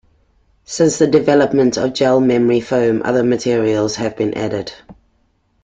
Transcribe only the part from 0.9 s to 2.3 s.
the development of gel